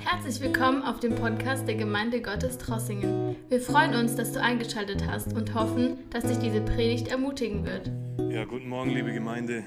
[0.00, 3.36] Herzlich willkommen auf dem Podcast der Gemeinde Gottes Trossingen.
[3.48, 7.90] Wir freuen uns, dass du eingeschaltet hast und hoffen, dass dich diese Predigt ermutigen wird.
[8.32, 9.64] Ja, guten Morgen, liebe Gemeinde.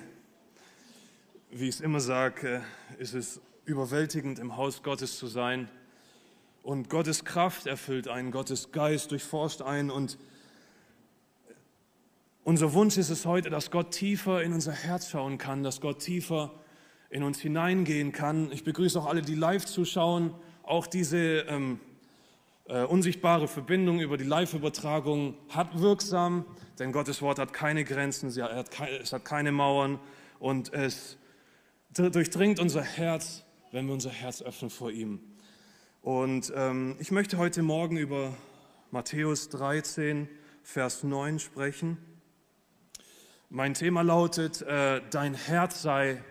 [1.51, 2.63] Wie ich es immer sage,
[2.97, 5.69] ist es überwältigend, im Haus Gottes zu sein.
[6.63, 9.91] Und Gottes Kraft erfüllt einen, Gottes Geist durchforscht einen.
[9.91, 10.17] Und
[12.43, 15.99] unser Wunsch ist es heute, dass Gott tiefer in unser Herz schauen kann, dass Gott
[15.99, 16.60] tiefer
[17.11, 18.51] in uns hineingehen kann.
[18.51, 20.33] Ich begrüße auch alle, die live zuschauen.
[20.63, 21.79] Auch diese ähm,
[22.65, 26.45] äh, unsichtbare Verbindung über die Live-Übertragung hat wirksam,
[26.79, 28.69] denn Gottes Wort hat keine Grenzen, hat
[29.01, 29.99] es hat keine Mauern
[30.39, 31.17] und es
[31.93, 35.19] durchdringt unser Herz, wenn wir unser Herz öffnen vor ihm.
[36.01, 38.33] Und ähm, ich möchte heute Morgen über
[38.89, 40.29] Matthäus 13,
[40.63, 41.97] Vers 9 sprechen.
[43.49, 46.23] Mein Thema lautet, äh, dein Herz sei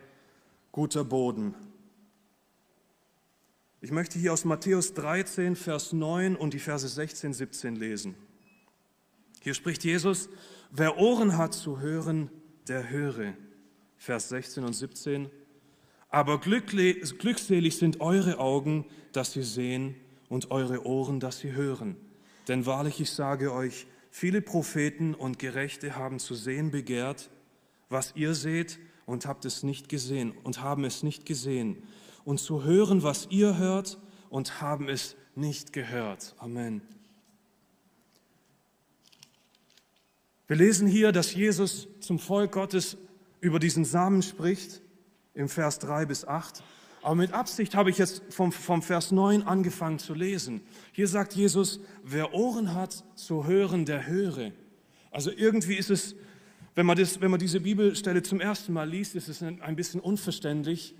[0.72, 1.54] guter Boden.
[3.80, 8.14] Ich möchte hier aus Matthäus 13, Vers 9 und die Verse 16, 17 lesen.
[9.42, 10.28] Hier spricht Jesus,
[10.70, 12.30] wer Ohren hat zu hören,
[12.68, 13.34] der höre.
[13.96, 15.30] Vers 16 und 17.
[16.08, 19.96] Aber glückselig sind eure Augen, dass sie sehen,
[20.30, 21.96] und eure Ohren, dass sie hören.
[22.48, 27.30] Denn wahrlich, ich sage euch, viele Propheten und Gerechte haben zu sehen begehrt,
[27.90, 28.78] was ihr seht,
[29.10, 31.82] und habt es nicht gesehen und haben es nicht gesehen
[32.24, 36.36] und zu hören, was ihr hört und haben es nicht gehört.
[36.38, 36.80] Amen.
[40.46, 42.96] Wir lesen hier, dass Jesus zum Volk Gottes
[43.40, 44.80] über diesen Samen spricht,
[45.34, 46.62] im Vers 3 bis 8.
[47.02, 50.60] Aber mit Absicht habe ich jetzt vom, vom Vers 9 angefangen zu lesen.
[50.92, 54.52] Hier sagt Jesus, wer Ohren hat zu hören, der höre.
[55.10, 56.14] Also irgendwie ist es
[56.74, 60.00] wenn man, das, wenn man diese Bibelstelle zum ersten Mal liest, ist es ein bisschen
[60.00, 60.94] unverständlich,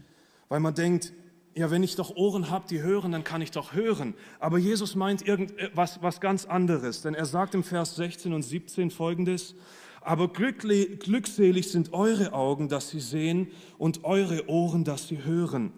[0.49, 1.13] weil man denkt,
[1.55, 4.15] ja, wenn ich doch Ohren habe, die hören, dann kann ich doch hören.
[4.39, 8.43] Aber Jesus meint irgendwas äh, was ganz anderes, denn er sagt im Vers 16 und
[8.43, 9.55] 17 folgendes,
[10.01, 15.73] aber glückselig sind eure Augen, dass sie sehen und eure Ohren, dass sie hören.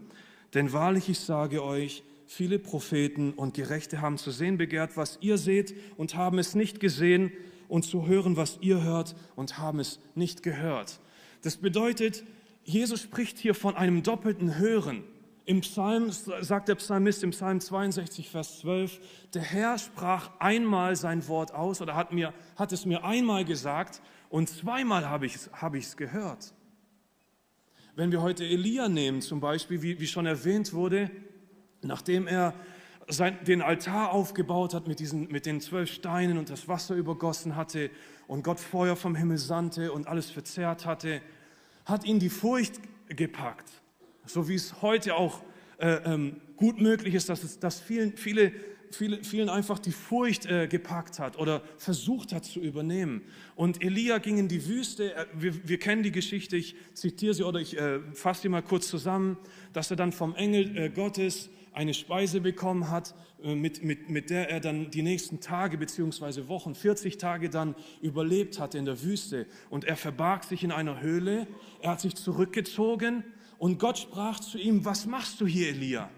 [0.54, 5.38] Denn wahrlich, ich sage euch, viele Propheten und Gerechte haben zu sehen begehrt, was ihr
[5.38, 7.32] seht und haben es nicht gesehen
[7.72, 11.00] und zu hören, was ihr hört und haben es nicht gehört.
[11.40, 12.22] Das bedeutet,
[12.64, 15.04] Jesus spricht hier von einem doppelten Hören.
[15.46, 19.00] Im Psalm sagt der Psalmist im Psalm 62, Vers 12,
[19.32, 24.02] der Herr sprach einmal sein Wort aus oder hat, mir, hat es mir einmal gesagt
[24.28, 26.52] und zweimal habe ich es hab gehört.
[27.96, 31.10] Wenn wir heute Elia nehmen, zum Beispiel, wie, wie schon erwähnt wurde,
[31.80, 32.52] nachdem er
[33.08, 37.56] sein, den Altar aufgebaut hat mit, diesen, mit den zwölf Steinen und das Wasser übergossen
[37.56, 37.90] hatte
[38.26, 41.20] und Gott Feuer vom Himmel sandte und alles verzehrt hatte,
[41.84, 43.68] hat ihn die Furcht gepackt.
[44.26, 45.42] So wie es heute auch
[45.78, 48.52] äh, ähm, gut möglich ist, dass, es, dass vielen, viele,
[48.92, 53.22] viele, vielen einfach die Furcht äh, gepackt hat oder versucht hat zu übernehmen.
[53.56, 55.26] Und Elia ging in die Wüste.
[55.34, 58.88] Wir, wir kennen die Geschichte, ich zitiere sie oder ich äh, fasse sie mal kurz
[58.88, 59.38] zusammen,
[59.72, 64.30] dass er dann vom Engel äh, Gottes eine Speise bekommen hat, äh, mit, mit, mit
[64.30, 66.48] der er dann die nächsten Tage bzw.
[66.48, 69.46] Wochen, 40 Tage dann überlebt hatte in der Wüste.
[69.70, 71.46] Und er verbarg sich in einer Höhle,
[71.80, 73.24] er hat sich zurückgezogen
[73.58, 76.10] und Gott sprach zu ihm, was machst du hier, Elia?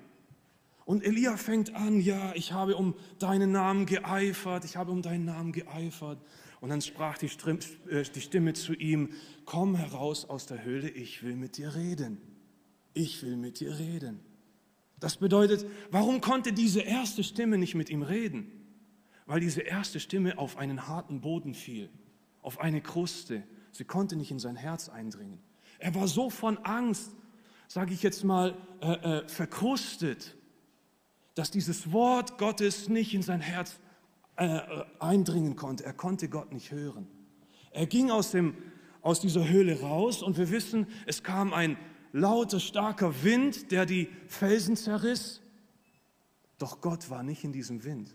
[0.87, 5.25] Und Elia fängt an, ja, ich habe um deinen Namen geeifert, ich habe um deinen
[5.25, 6.19] Namen geeifert.
[6.61, 7.59] Und dann sprach die Stimme,
[7.91, 9.11] äh, die Stimme zu ihm,
[9.45, 12.19] komm heraus aus der Höhle, ich will mit dir reden.
[12.93, 14.21] Ich will mit dir reden.
[15.05, 18.51] Das bedeutet, warum konnte diese erste Stimme nicht mit ihm reden?
[19.27, 21.91] Weil diese erste Stimme auf einen harten Boden fiel,
[22.41, 23.43] auf eine Kruste.
[23.71, 25.41] Sie konnte nicht in sein Herz eindringen.
[25.79, 27.13] Er war so von Angst,
[27.69, 30.39] sage ich jetzt mal, äh, äh, verkrustet,
[31.35, 33.79] dass dieses Wort Gottes nicht in sein Herz
[34.37, 35.85] äh, äh eindringen konnte.
[35.85, 37.07] Er konnte Gott nicht hören.
[37.73, 38.57] Er ging aus, dem,
[39.03, 41.77] aus dieser Höhle raus und wir wissen, es kam ein
[42.15, 45.43] lauter, starker Wind, der die Felsen zerriss.
[46.59, 48.15] Doch Gott war nicht in diesem Wind.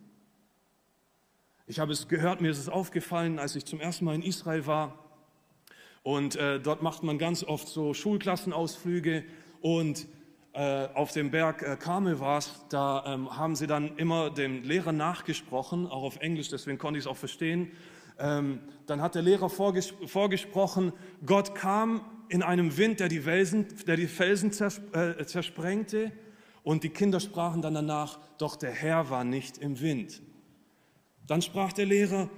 [1.67, 4.65] Ich habe es gehört, mir ist es aufgefallen, als ich zum ersten Mal in Israel
[4.65, 4.97] war.
[6.01, 9.25] Und äh, dort macht man ganz oft so Schulklassenausflüge.
[9.59, 10.07] Und
[10.53, 14.63] äh, auf dem Berg äh, Karmel war es, da ähm, haben sie dann immer dem
[14.63, 17.71] Lehrer nachgesprochen, auch auf Englisch, deswegen konnte ich es auch verstehen.
[18.17, 20.93] Ähm, dann hat der Lehrer vorges vorgesprochen,
[21.25, 26.11] Gott kam in einem Wind, der die, Felsen, der die Felsen zers äh, zersprengte.
[26.63, 30.21] Und die Kinder sprachen dann danach, doch der Herr war nicht im Wind.
[31.25, 32.29] Dann sprach der Lehrer,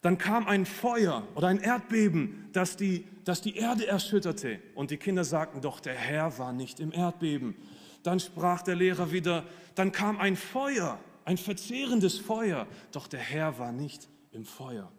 [0.00, 4.60] dann kam ein Feuer oder ein Erdbeben, das die, das die Erde erschütterte.
[4.74, 7.56] Und die Kinder sagten, doch der Herr war nicht im Erdbeben.
[8.02, 9.44] Dann sprach der Lehrer wieder,
[9.74, 14.90] dann kam ein Feuer, ein verzehrendes Feuer, doch der Herr war nicht im Feuer.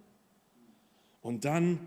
[1.22, 1.80] Und dann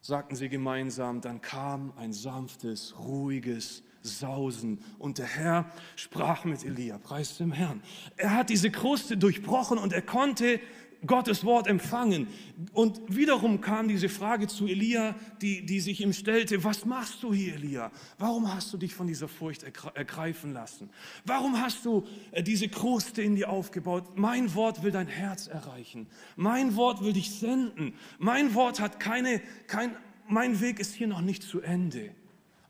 [0.00, 4.82] sagten sie gemeinsam, dann kam ein sanftes, ruhiges Sausen.
[4.98, 7.82] Und der Herr sprach mit Elia, preis dem Herrn.
[8.16, 10.60] Er hat diese Kruste durchbrochen und er konnte
[11.06, 12.28] Gottes Wort empfangen.
[12.72, 17.32] Und wiederum kam diese Frage zu Elia, die, die sich ihm stellte, was machst du
[17.32, 17.90] hier, Elia?
[18.18, 20.90] Warum hast du dich von dieser Furcht ergreifen lassen?
[21.24, 24.16] Warum hast du äh, diese Kruste in dir aufgebaut?
[24.16, 26.06] Mein Wort will dein Herz erreichen.
[26.36, 27.94] Mein Wort will dich senden.
[28.18, 29.96] Mein Wort hat keine, kein,
[30.28, 32.10] mein Weg ist hier noch nicht zu Ende.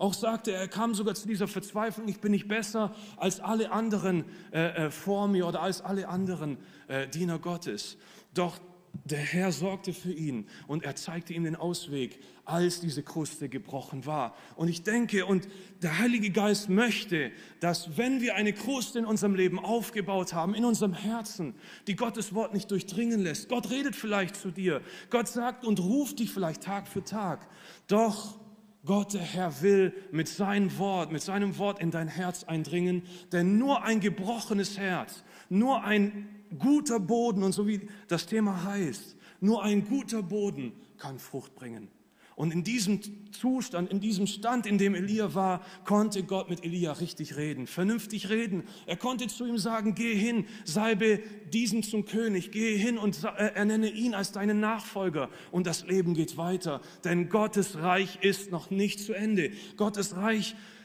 [0.01, 3.71] Auch sagte er, er kam sogar zu dieser Verzweiflung, ich bin nicht besser als alle
[3.71, 6.57] anderen äh, äh, vor mir oder als alle anderen
[6.89, 7.99] äh, Diener Gottes.
[8.35, 8.61] Doch
[9.05, 14.05] der Herr sorgte für ihn und er zeigte ihm den Ausweg, als diese Kruste gebrochen
[14.07, 14.35] war.
[14.57, 15.49] Und ich denke, und
[15.83, 17.31] der Heilige Geist möchte,
[17.61, 21.55] dass wenn wir eine Kruste in unserem Leben aufgebaut haben, in unserem Herzen,
[21.87, 26.19] die Gottes Wort nicht durchdringen lässt, Gott redet vielleicht zu dir, Gott sagt und ruft
[26.19, 27.49] dich vielleicht Tag für Tag,
[27.87, 28.39] doch
[28.85, 33.59] Gott, der Herr, will mit seinem Wort, mit seinem Wort in dein Herz eindringen, denn
[33.59, 39.63] nur ein gebrochenes Herz, nur ein guter Boden und so wie das Thema heißt, nur
[39.63, 41.89] ein guter Boden kann Frucht bringen.
[42.41, 43.01] Und in diesem
[43.33, 48.31] Zustand, in diesem Stand, in dem Elia war, konnte Gott mit Elia richtig reden, vernünftig
[48.31, 48.65] reden.
[48.87, 51.21] Er konnte zu ihm sagen, geh hin, salbe
[51.53, 55.29] diesen zum König, geh hin und äh, ernenne ihn als deinen Nachfolger.
[55.51, 59.51] Und das Leben geht weiter, denn Gottes Reich ist noch nicht zu Ende.
[59.77, 60.80] Gottes Reich ist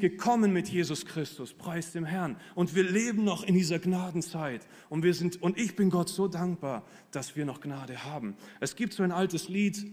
[0.00, 2.36] gekommen mit Jesus Christus, preis dem Herrn.
[2.54, 4.66] Und wir leben noch in dieser Gnadenzeit.
[4.88, 8.36] Und, wir sind, und ich bin Gott so dankbar, dass wir noch Gnade haben.
[8.58, 9.86] Es gibt so ein altes Lied,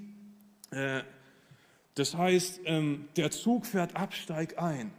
[0.71, 1.03] äh,
[1.94, 4.91] das heißt, ähm, der Zug fährt ab, steig ein.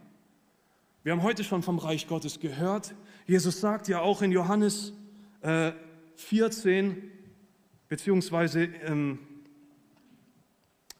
[1.03, 2.93] Wir haben heute schon vom Reich Gottes gehört.
[3.25, 4.93] Jesus sagt ja auch in Johannes
[6.15, 6.95] 14, äh,
[7.87, 9.19] beziehungsweise ähm,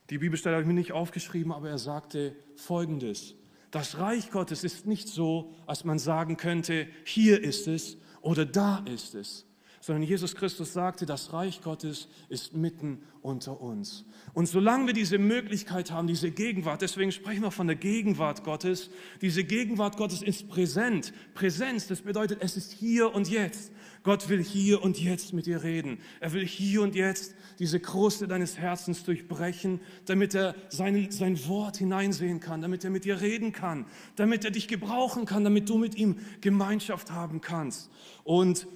[0.10, 3.36] die Bibelstelle habe ich mir nicht aufgeschrieben, aber er sagte Folgendes.
[3.72, 8.80] Das Reich Gottes ist nicht so, als man sagen könnte, hier ist es oder da
[8.86, 9.46] ist es,
[9.82, 14.06] sondern Jesus Christus sagte, das Reich Gottes ist mitten unter uns.
[14.34, 18.90] Und solange wir diese Möglichkeit haben, diese Gegenwart, deswegen sprechen wir von der Gegenwart Gottes,
[19.22, 21.14] diese Gegenwart Gottes ist präsent.
[21.34, 23.72] Präsenz, das bedeutet, es ist hier und jetzt.
[24.04, 26.00] Gott will hier und jetzt mit dir reden.
[26.20, 31.78] Er will hier und jetzt diese Kruste deines Herzens durchbrechen, damit er seinen, sein Wort
[31.78, 33.86] hineinsehen kann, damit er mit dir reden kann,
[34.16, 37.90] damit er dich gebrauchen kann, damit du mit ihm Gemeinschaft haben kannst.
[38.24, 38.68] Und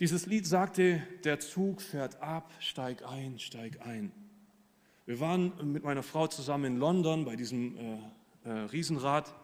[0.00, 4.10] dieses Lied sagte, der Zug fährt ab, steig ein, steig ein.
[5.06, 7.98] Wir waren mit meiner Frau zusammen in London bei diesem äh,
[8.44, 9.34] äh, Riesenrad.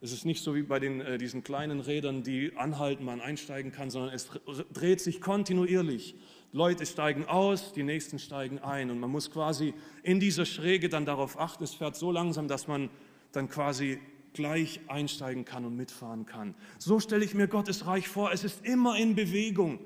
[0.00, 3.72] Es ist nicht so wie bei den, äh, diesen kleinen Rädern, die anhalten, man einsteigen
[3.72, 4.30] kann, sondern es
[4.72, 6.14] dreht sich kontinuierlich.
[6.52, 11.06] Leute steigen aus, die nächsten steigen ein und man muss quasi in dieser Schräge dann
[11.06, 12.88] darauf achten, es fährt so langsam, dass man
[13.32, 13.98] dann quasi
[14.38, 16.54] gleich einsteigen kann und mitfahren kann.
[16.78, 18.30] So stelle ich mir Gottes Reich vor.
[18.30, 19.80] Es ist immer in Bewegung.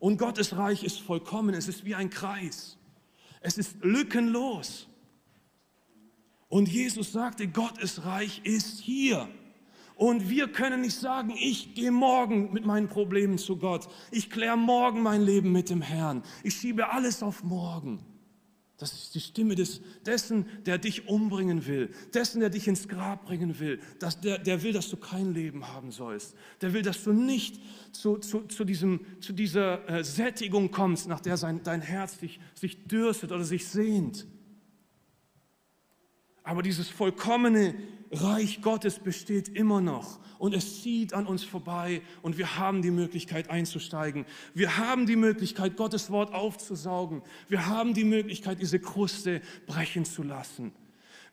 [0.00, 1.54] Und Gottes Reich ist vollkommen.
[1.54, 2.76] Es ist wie ein Kreis.
[3.40, 4.88] Es ist lückenlos.
[6.48, 9.28] Und Jesus sagte, Gottes Reich ist hier.
[9.94, 13.88] Und wir können nicht sagen, ich gehe morgen mit meinen Problemen zu Gott.
[14.10, 16.24] Ich kläre morgen mein Leben mit dem Herrn.
[16.42, 18.04] Ich schiebe alles auf morgen.
[18.90, 23.24] Das ist die Stimme des, dessen, der dich umbringen will, dessen, der dich ins Grab
[23.24, 26.34] bringen will, dass der, der will, dass du kein Leben haben sollst.
[26.60, 27.62] Der will, dass du nicht
[27.92, 32.38] zu, zu, zu, diesem, zu dieser äh, Sättigung kommst, nach der sein, dein Herz dich,
[32.52, 34.26] sich dürstet oder sich sehnt.
[36.42, 37.74] Aber dieses vollkommene
[38.14, 42.90] Reich Gottes besteht immer noch und es zieht an uns vorbei und wir haben die
[42.90, 44.24] Möglichkeit einzusteigen.
[44.54, 47.22] Wir haben die Möglichkeit, Gottes Wort aufzusaugen.
[47.48, 50.72] Wir haben die Möglichkeit, diese Kruste brechen zu lassen.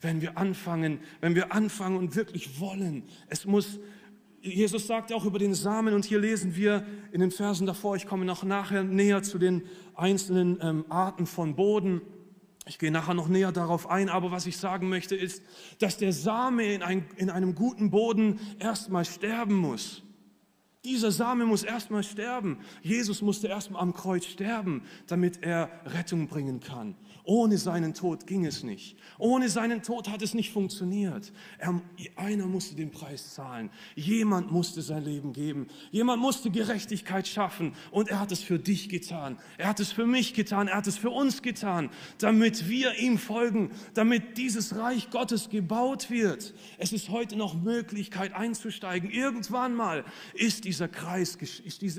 [0.01, 3.79] Wenn wir anfangen, wenn wir anfangen und wirklich wollen, es muss
[4.43, 8.07] Jesus sagt auch über den Samen und hier lesen wir in den Versen davor, ich
[8.07, 9.61] komme noch nachher näher zu den
[9.93, 12.01] einzelnen ähm, Arten von Boden.
[12.67, 15.41] Ich gehe nachher noch näher darauf ein, aber was ich sagen möchte ist,
[15.79, 20.03] dass der Same in, ein, in einem guten Boden erstmal sterben muss.
[20.83, 22.57] Dieser Same muss erstmal sterben.
[22.81, 26.95] Jesus musste erstmal am Kreuz sterben, damit er Rettung bringen kann.
[27.23, 28.97] Ohne seinen Tod ging es nicht.
[29.19, 31.31] Ohne seinen Tod hat es nicht funktioniert.
[31.59, 31.79] Er,
[32.15, 33.69] einer musste den Preis zahlen.
[33.93, 35.67] Jemand musste sein Leben geben.
[35.91, 37.75] Jemand musste Gerechtigkeit schaffen.
[37.91, 39.37] Und er hat es für dich getan.
[39.59, 40.67] Er hat es für mich getan.
[40.67, 46.09] Er hat es für uns getan, damit wir ihm folgen, damit dieses Reich Gottes gebaut
[46.09, 46.55] wird.
[46.79, 49.11] Es ist heute noch Möglichkeit einzusteigen.
[49.11, 51.97] Irgendwann mal ist dieser Kreis, ist, ist, dieses,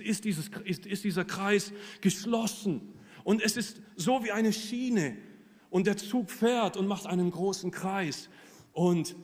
[0.64, 2.80] ist, ist dieser Kreis geschlossen.
[3.22, 5.18] Und es ist so wie eine Schiene.
[5.68, 8.30] Und der Zug fährt und macht einen großen Kreis.
[8.72, 9.14] Und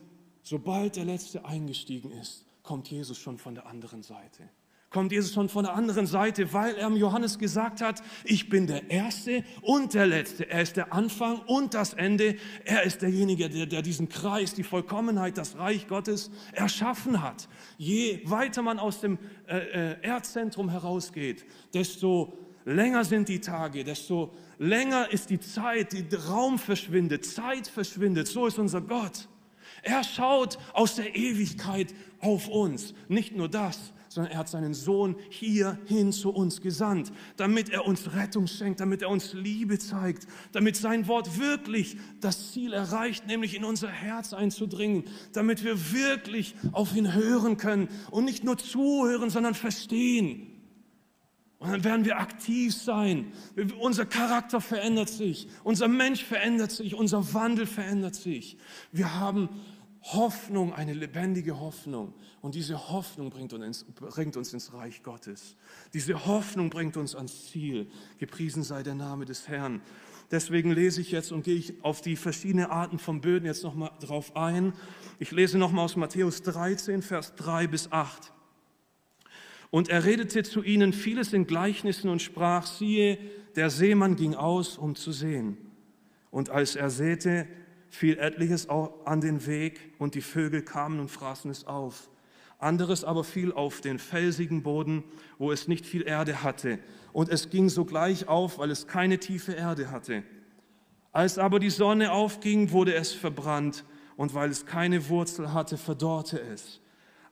[0.43, 4.47] sobald der Letzte eingestiegen ist, kommt Jesus schon von der anderen Seite.
[4.89, 8.89] Kommt Jesus schon von der anderen Seite, weil er Johannes gesagt hat, ich bin der
[8.89, 10.49] Erste und der Letzte.
[10.49, 12.37] Er ist der Anfang und das Ende.
[12.65, 17.47] Er ist derjenige, der, der diesen Kreis, die Vollkommenheit, das Reich Gottes erschaffen hat.
[17.77, 22.33] Je weiter man aus dem äh, äh Erdzentrum herausgeht, desto
[22.65, 28.27] länger sind die Tage, desto länger ist die Zeit, die Raum verschwindet, Zeit verschwindet.
[28.27, 29.27] So ist unser Gott.
[29.83, 32.95] Er schaut aus der Ewigkeit auf uns.
[33.07, 38.13] Nicht nur das, sondern er hat seinen Sohn hierhin zu uns gesandt, damit er uns
[38.13, 43.55] Rettung schenkt, damit er uns Liebe zeigt, damit sein Wort wirklich das Ziel erreicht, nämlich
[43.55, 49.29] in unser Herz einzudringen, damit wir wirklich auf ihn hören können und nicht nur zuhören,
[49.29, 50.47] sondern verstehen.
[51.59, 53.33] Und dann werden wir aktiv sein.
[53.79, 58.57] Unser Charakter verändert sich, unser Mensch verändert sich, unser Wandel verändert sich.
[58.93, 59.49] Wir haben
[60.01, 62.13] Hoffnung, eine lebendige Hoffnung.
[62.41, 65.55] Und diese Hoffnung bringt uns, bringt uns ins Reich Gottes.
[65.93, 67.89] Diese Hoffnung bringt uns ans Ziel.
[68.17, 69.81] Gepriesen sei der Name des Herrn.
[70.31, 73.91] Deswegen lese ich jetzt und gehe ich auf die verschiedenen Arten von Böden jetzt nochmal
[73.99, 74.73] drauf ein.
[75.17, 78.31] Ich lese nochmal aus Matthäus 13, Vers 3 bis 8.
[79.71, 83.17] Und er redete zu ihnen vieles in Gleichnissen und sprach, siehe,
[83.55, 85.57] der Seemann ging aus, um zu sehen.
[86.31, 87.47] Und als er säte,
[87.89, 92.09] fiel etliches an den Weg und die Vögel kamen und fraßen es auf.
[92.59, 95.03] Anderes aber fiel auf den felsigen Boden,
[95.37, 96.79] wo es nicht viel Erde hatte.
[97.13, 100.23] Und es ging sogleich auf, weil es keine tiefe Erde hatte.
[101.11, 103.85] Als aber die Sonne aufging, wurde es verbrannt.
[104.17, 106.81] Und weil es keine Wurzel hatte, verdorrte es.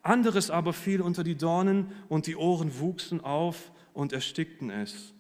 [0.02, 5.14] Anderes aber fiel unter die Dornen und die Ohren wuchsen auf und erstickten es.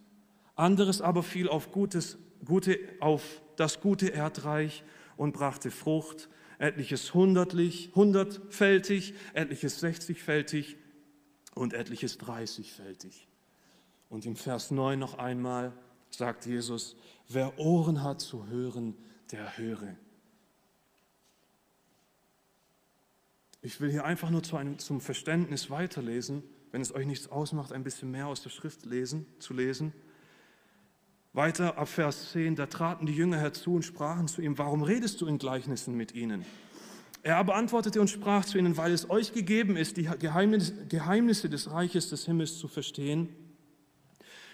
[0.56, 4.84] Anderes aber fiel auf, gutes, gute, auf das gute Erdreich
[5.18, 10.78] und brachte Frucht, etliches hundertlich, hundertfältig, etliches sechzigfältig
[11.56, 13.28] und etliches dreißigfältig.
[14.10, 15.74] Und im Vers 9 noch einmal
[16.10, 16.96] sagt Jesus,
[17.28, 18.96] wer Ohren hat zu hören,
[19.32, 19.96] der höre.
[23.62, 27.74] Ich will hier einfach nur zu einem, zum Verständnis weiterlesen, wenn es euch nichts ausmacht,
[27.74, 29.94] ein bisschen mehr aus der Schrift lesen, zu lesen.
[31.38, 35.22] Weiter ab Vers 10, da traten die Jünger herzu und sprachen zu ihm, warum redest
[35.22, 36.44] du in Gleichnissen mit ihnen?
[37.22, 41.72] Er aber antwortete und sprach zu ihnen, weil es euch gegeben ist, die Geheimnisse des
[41.72, 43.30] Reiches des Himmels zu verstehen,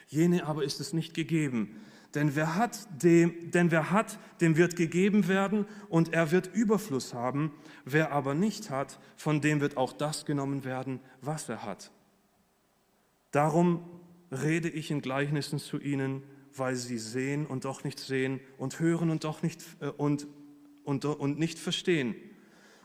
[0.09, 1.81] jene aber ist es nicht gegeben.
[2.15, 7.13] Denn wer hat, dem, denn wer hat, dem wird gegeben werden und er wird Überfluss
[7.13, 7.53] haben.
[7.85, 11.91] Wer aber nicht hat, von dem wird auch das genommen werden, was er hat.
[13.31, 13.85] Darum
[14.31, 16.23] rede ich in Gleichnissen zu ihnen,
[16.55, 20.27] weil sie sehen und doch nicht sehen und hören und doch nicht, äh, und,
[20.83, 22.15] und, und nicht verstehen.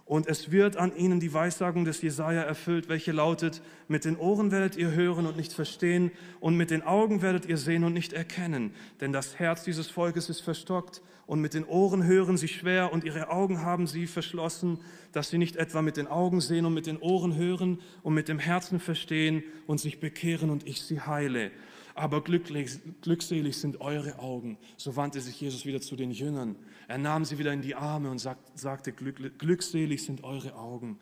[0.08, 4.50] Und es wird an ihnen die Weissagung des Jesaja erfüllt, welche lautet: Mit den Ohren
[4.50, 6.10] werdet ihr hören und nicht verstehen,
[6.40, 8.72] und mit den Augen werdet ihr sehen und nicht erkennen.
[9.02, 13.04] Denn das Herz dieses Volkes ist verstockt, und mit den Ohren hören sie schwer, und
[13.04, 14.78] ihre Augen haben sie verschlossen,
[15.12, 18.28] dass sie nicht etwa mit den Augen sehen und mit den Ohren hören und mit
[18.28, 21.50] dem Herzen verstehen und sich bekehren und ich sie heile
[21.98, 24.58] aber glücklich, glückselig sind eure Augen.
[24.76, 26.56] So wandte sich Jesus wieder zu den Jüngern.
[26.86, 30.98] Er nahm sie wieder in die Arme und sagt, sagte, glückselig sind eure Augen,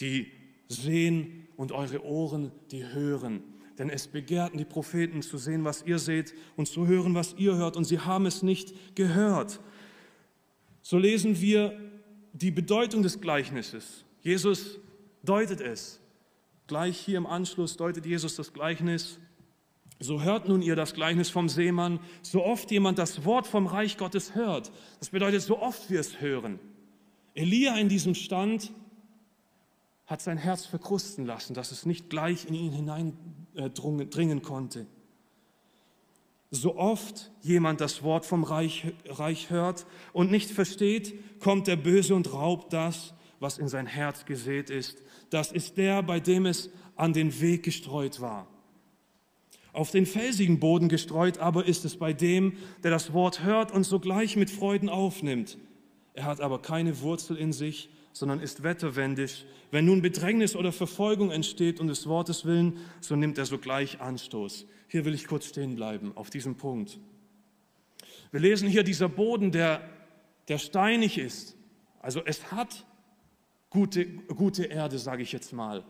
[0.00, 0.30] die
[0.68, 3.42] sehen und eure Ohren, die hören.
[3.78, 7.56] Denn es begehrten die Propheten zu sehen, was ihr seht und zu hören, was ihr
[7.56, 9.60] hört, und sie haben es nicht gehört.
[10.82, 11.78] So lesen wir
[12.32, 14.04] die Bedeutung des Gleichnisses.
[14.22, 14.78] Jesus
[15.22, 16.00] deutet es.
[16.66, 19.20] Gleich hier im Anschluss deutet Jesus das Gleichnis
[19.98, 23.96] so hört nun ihr das Gleichnis vom Seemann, so oft jemand das Wort vom Reich
[23.96, 24.70] Gottes hört.
[24.98, 26.58] Das bedeutet, so oft wir es hören.
[27.34, 28.72] Elia in diesem Stand
[30.06, 34.86] hat sein Herz verkrusten lassen, dass es nicht gleich in ihn hineindringen konnte.
[36.50, 42.14] So oft jemand das Wort vom Reich, Reich hört und nicht versteht, kommt der Böse
[42.14, 45.02] und raubt das, was in sein Herz gesät ist.
[45.30, 48.46] Das ist der, bei dem es an den Weg gestreut war.
[49.76, 53.84] Auf den felsigen Boden gestreut aber ist es bei dem, der das Wort hört und
[53.84, 55.58] sogleich mit Freuden aufnimmt.
[56.14, 59.44] Er hat aber keine Wurzel in sich, sondern ist wetterwendig.
[59.70, 64.64] Wenn nun Bedrängnis oder Verfolgung entsteht um des Wortes willen, so nimmt er sogleich Anstoß.
[64.88, 66.98] Hier will ich kurz stehen bleiben, auf diesem Punkt.
[68.30, 69.82] Wir lesen hier dieser Boden, der,
[70.48, 71.54] der steinig ist.
[72.00, 72.86] Also es hat
[73.68, 75.84] gute, gute Erde, sage ich jetzt mal,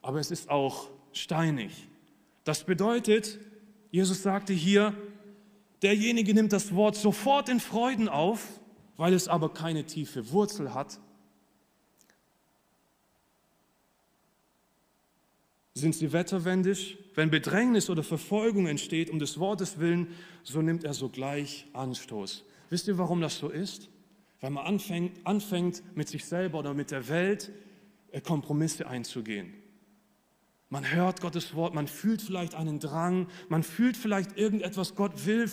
[0.00, 1.86] aber es ist auch steinig.
[2.46, 3.40] Das bedeutet,
[3.90, 4.94] Jesus sagte hier,
[5.82, 8.60] derjenige nimmt das Wort sofort in Freuden auf,
[8.96, 11.00] weil es aber keine tiefe Wurzel hat.
[15.74, 16.98] Sind sie wetterwendig?
[17.16, 20.06] Wenn Bedrängnis oder Verfolgung entsteht um des Wortes willen,
[20.44, 22.44] so nimmt er sogleich Anstoß.
[22.70, 23.88] Wisst ihr, warum das so ist?
[24.40, 27.50] Weil man anfängt, anfängt mit sich selber oder mit der Welt
[28.12, 29.52] äh, Kompromisse einzugehen.
[30.68, 35.48] Man hört Gottes Wort, man fühlt vielleicht einen Drang, man fühlt vielleicht irgendetwas, Gott will,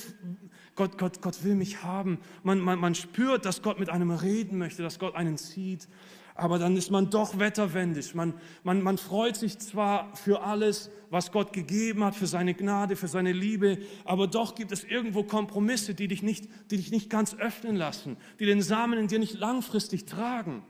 [0.76, 2.18] Gott, Gott, Gott will mich haben.
[2.42, 5.88] Man, man, man spürt, dass Gott mit einem reden möchte, dass Gott einen zieht.
[6.34, 8.16] Aber dann ist man doch wetterwendig.
[8.16, 12.96] Man, man, man freut sich zwar für alles, was Gott gegeben hat, für seine Gnade,
[12.96, 17.12] für seine Liebe, aber doch gibt es irgendwo Kompromisse, die dich nicht, die dich nicht
[17.12, 20.64] ganz öffnen lassen, die den Samen in dir nicht langfristig tragen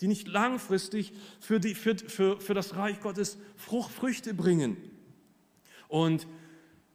[0.00, 4.76] die nicht langfristig für, die, für, für, für das Reich Gottes Frucht, Früchte bringen.
[5.88, 6.26] Und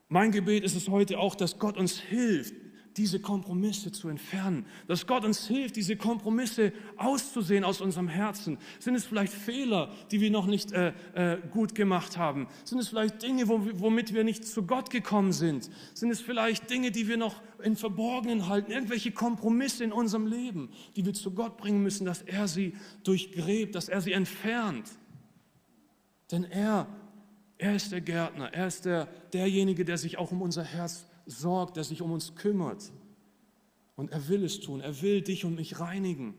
[0.08, 2.54] mein Gebet ist es heute auch, dass Gott uns hilft,
[3.00, 8.58] diese Kompromisse zu entfernen, dass Gott uns hilft, diese Kompromisse auszusehen aus unserem Herzen.
[8.80, 12.48] Sind es vielleicht Fehler, die wir noch nicht äh, äh, gut gemacht haben?
[12.66, 15.70] Sind es vielleicht Dinge, wo, womit wir nicht zu Gott gekommen sind?
[15.94, 20.70] Sind es vielleicht Dinge, die wir noch in Verborgenen halten, irgendwelche Kompromisse in unserem Leben,
[20.98, 24.90] die wir zu Gott bringen müssen, dass er sie durchgräbt, dass er sie entfernt?
[26.34, 26.86] Denn er,
[27.58, 31.78] er ist der Gärtner, er ist der, derjenige, der sich auch um unser Herz sorgt,
[31.78, 32.92] der sich um uns kümmert.
[33.96, 34.82] Und er will es tun.
[34.82, 36.36] Er will dich und mich reinigen.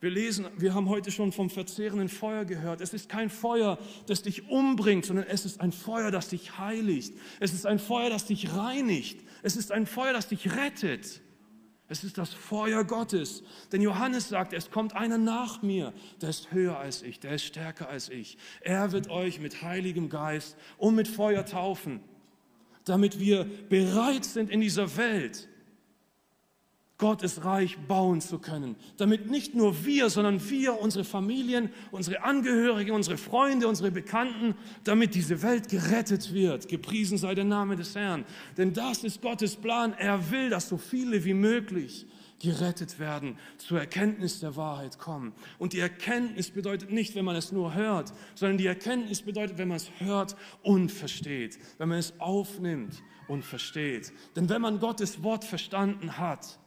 [0.00, 2.82] Wir lesen, wir haben heute schon vom verzehrenden Feuer gehört.
[2.82, 7.14] Es ist kein Feuer, das dich umbringt, sondern es ist ein Feuer, das dich heiligt.
[7.40, 9.20] Es ist ein Feuer, das dich reinigt.
[9.42, 11.22] Es ist ein Feuer, das dich rettet.
[11.88, 13.42] Es ist das Feuer Gottes.
[13.72, 17.44] Denn Johannes sagt, es kommt einer nach mir, der ist höher als ich, der ist
[17.44, 18.36] stärker als ich.
[18.60, 22.00] Er wird euch mit Heiligem Geist und mit Feuer taufen
[22.84, 25.48] damit wir bereit sind in dieser Welt,
[26.96, 32.92] Gottes Reich bauen zu können, damit nicht nur wir, sondern wir, unsere Familien, unsere Angehörigen,
[32.92, 36.68] unsere Freunde, unsere Bekannten, damit diese Welt gerettet wird.
[36.68, 38.24] Gepriesen sei der Name des Herrn.
[38.56, 39.92] Denn das ist Gottes Plan.
[39.98, 42.06] Er will, dass so viele wie möglich
[42.44, 45.32] gerettet werden, zur Erkenntnis der Wahrheit kommen.
[45.58, 49.68] Und die Erkenntnis bedeutet nicht, wenn man es nur hört, sondern die Erkenntnis bedeutet, wenn
[49.68, 54.12] man es hört und versteht, wenn man es aufnimmt und versteht.
[54.36, 56.58] Denn wenn man Gottes Wort verstanden hat,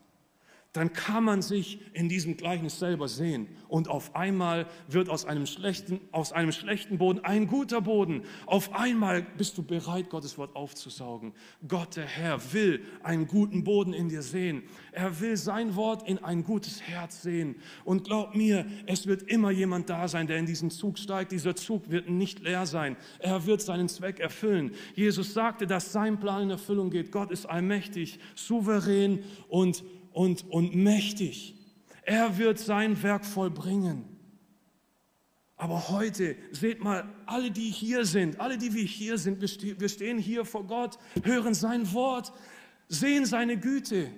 [0.78, 3.48] dann kann man sich in diesem Gleichnis selber sehen.
[3.68, 8.24] Und auf einmal wird aus einem schlechten, aus einem schlechten Boden ein guter Boden.
[8.46, 11.34] Auf einmal bist du bereit, Gottes Wort aufzusaugen.
[11.68, 14.64] Gott, der Herr, will einen guten Boden in dir sehen.
[14.92, 17.56] Er will sein Wort in ein gutes Herz sehen.
[17.84, 21.32] Und glaub mir, es wird immer jemand da sein, der in diesen Zug steigt.
[21.32, 22.98] Dieser Zug wird nicht leer sein.
[23.20, 24.72] Er wird seinen Zweck erfüllen.
[24.96, 27.12] Jesus sagte, dass sein Plan in Erfüllung geht.
[27.12, 29.84] Gott ist allmächtig, souverän und
[30.18, 31.54] und, und mächtig.
[32.02, 34.04] Er wird sein Werk vollbringen.
[35.58, 40.18] Aber heute, seht mal, alle, die hier sind, alle, die wir hier sind, wir stehen
[40.18, 42.34] hier vor Gott, hören sein Wort,
[42.88, 44.10] sehen seine Güte.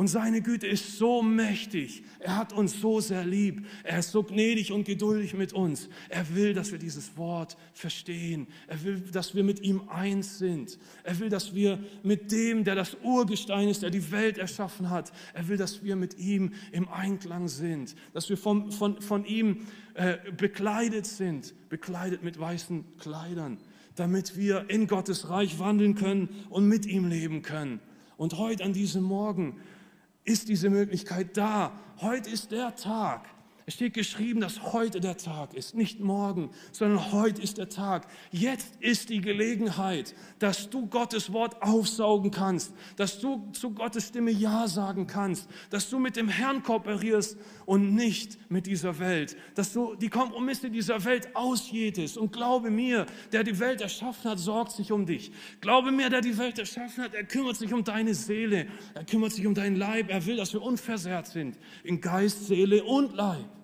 [0.00, 2.04] Und seine Güte ist so mächtig.
[2.20, 3.66] Er hat uns so sehr lieb.
[3.84, 5.90] Er ist so gnädig und geduldig mit uns.
[6.08, 8.46] Er will, dass wir dieses Wort verstehen.
[8.66, 10.78] Er will, dass wir mit ihm eins sind.
[11.04, 15.12] Er will, dass wir mit dem, der das Urgestein ist, der die Welt erschaffen hat,
[15.34, 17.94] er will, dass wir mit ihm im Einklang sind.
[18.14, 23.58] Dass wir von, von, von ihm äh, bekleidet sind, bekleidet mit weißen Kleidern,
[23.96, 27.80] damit wir in Gottes Reich wandeln können und mit ihm leben können.
[28.16, 29.60] Und heute an diesem Morgen
[30.30, 31.72] ist diese Möglichkeit da.
[32.00, 33.28] Heute ist der Tag,
[33.66, 38.06] es steht geschrieben, dass heute der Tag ist, nicht morgen, sondern heute ist der Tag.
[38.32, 44.30] Jetzt ist die Gelegenheit, dass du Gottes Wort aufsaugen kannst, dass du zu Gottes Stimme
[44.30, 49.72] Ja sagen kannst, dass du mit dem Herrn kooperierst und nicht mit dieser Welt, dass
[49.72, 52.16] du die Kompromisse dieser Welt ausjetest.
[52.18, 55.32] Und glaube mir, der die Welt erschaffen hat, sorgt sich um dich.
[55.60, 59.32] Glaube mir, der die Welt erschaffen hat, er kümmert sich um deine Seele, er kümmert
[59.32, 63.59] sich um deinen Leib, er will, dass wir unversehrt sind in Geist, Seele und Leib.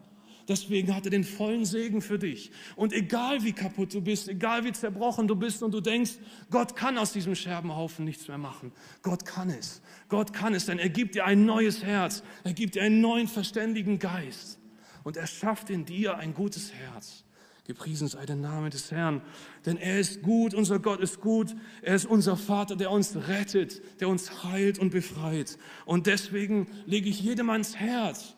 [0.49, 2.53] Deswegen hat er den vollen Segen für dich.
[2.77, 6.13] Und egal wie kaputt du bist, egal wie zerbrochen du bist und du denkst,
[6.51, 8.73] Gott kann aus diesem Scherbenhaufen nichts mehr machen.
[9.03, 9.83] Gott kann es.
[10.09, 12.23] Gott kann es, denn er gibt dir ein neues Herz.
[12.45, 14.59] Er gibt dir einen neuen verständigen Geist.
[15.03, 17.25] Und er schafft in dir ein gutes Herz.
[17.67, 19.23] Gepriesen sei der Name des Herrn,
[19.65, 23.83] denn er ist gut, unser Gott ist gut, er ist unser Vater, der uns rettet,
[24.01, 25.59] der uns heilt und befreit.
[25.85, 28.37] Und deswegen lege ich jedem ans Herz,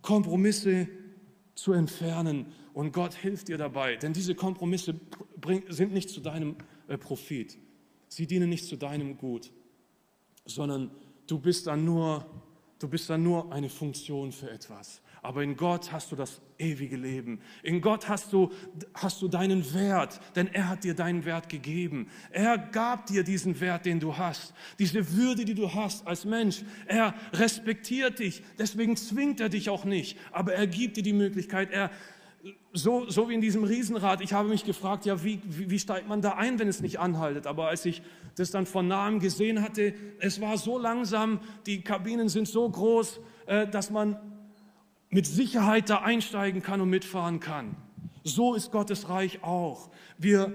[0.00, 0.86] Kompromisse
[1.56, 2.46] zu entfernen.
[2.72, 4.94] Und Gott hilft dir dabei, denn diese Kompromisse
[5.68, 6.54] sind nicht zu deinem
[6.86, 7.58] äh, Profit.
[8.08, 9.50] Sie dienen nicht zu deinem Gut,
[10.44, 10.92] sondern
[11.26, 12.24] du bist dann nur,
[12.78, 15.00] du bist dann nur eine Funktion für etwas.
[15.26, 17.40] Aber in Gott hast du das ewige Leben.
[17.64, 18.52] In Gott hast du,
[18.94, 22.06] hast du deinen Wert, denn er hat dir deinen Wert gegeben.
[22.30, 26.62] Er gab dir diesen Wert, den du hast, diese Würde, die du hast als Mensch.
[26.86, 31.72] Er respektiert dich, deswegen zwingt er dich auch nicht, aber er gibt dir die Möglichkeit,
[31.72, 31.90] er,
[32.72, 36.06] so, so wie in diesem Riesenrad, ich habe mich gefragt, ja, wie, wie, wie steigt
[36.06, 37.48] man da ein, wenn es nicht anhaltet?
[37.48, 38.00] Aber als ich
[38.36, 43.18] das dann von nahem gesehen hatte, es war so langsam, die Kabinen sind so groß,
[43.46, 44.35] äh, dass man
[45.10, 47.76] mit Sicherheit da einsteigen kann und mitfahren kann.
[48.24, 49.90] So ist Gottes Reich auch.
[50.18, 50.52] Wir,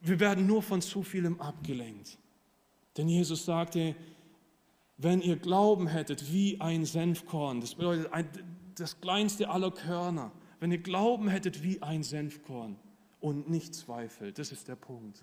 [0.00, 2.18] wir werden nur von zu vielem abgelenkt.
[2.96, 3.94] Denn Jesus sagte,
[4.96, 8.28] wenn ihr Glauben hättet wie ein Senfkorn, das bedeutet ein,
[8.76, 12.76] das kleinste aller Körner, wenn ihr Glauben hättet wie ein Senfkorn
[13.20, 15.22] und nicht zweifelt, das ist der Punkt.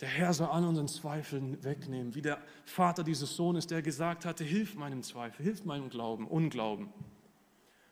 [0.00, 4.44] Der Herr soll an unseren Zweifeln wegnehmen, wie der Vater dieses Sohnes, der gesagt hatte,
[4.44, 6.88] hilf meinem Zweifel, hilf meinem Glauben, Unglauben.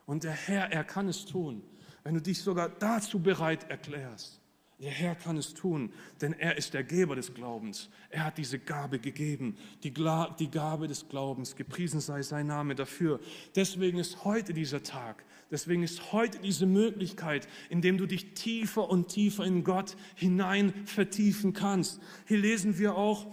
[0.06, 1.62] Und der Herr, er kann es tun,
[2.04, 4.40] wenn du dich sogar dazu bereit erklärst.
[4.78, 5.90] Der Herr kann es tun,
[6.20, 7.88] denn er ist der Geber des Glaubens.
[8.10, 9.92] Er hat diese Gabe gegeben, die,
[10.38, 11.56] die, Gabe des Glaubens.
[11.56, 13.18] Gepriesen sei sein Name dafür.
[13.54, 18.90] Deswegen ist heute dieser Tag, deswegen ist heute diese Möglichkeit, in dem du dich tiefer
[18.90, 21.98] und tiefer in Gott hinein vertiefen kannst.
[22.26, 23.32] Hier lesen wir auch,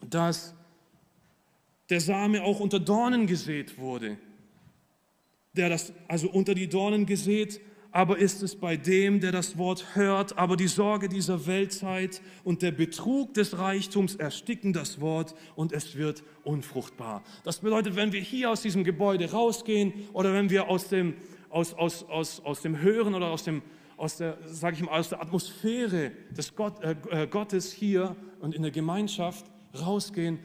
[0.00, 0.54] dass
[1.90, 4.16] der Same auch unter Dornen gesät wurde
[5.56, 7.60] der das also unter die Dornen gesät,
[7.94, 12.60] aber ist es bei dem, der das Wort hört, aber die Sorge dieser Weltzeit und
[12.60, 17.22] der Betrug des Reichtums ersticken das Wort und es wird unfruchtbar.
[17.44, 21.14] Das bedeutet, wenn wir hier aus diesem Gebäude rausgehen oder wenn wir aus dem,
[21.50, 23.62] aus, aus, aus, aus dem Hören oder aus dem
[23.96, 28.52] aus der, sage ich mal, aus der Atmosphäre des Gott, äh, äh, Gottes hier und
[28.52, 29.46] in der Gemeinschaft
[29.80, 30.40] rausgehen,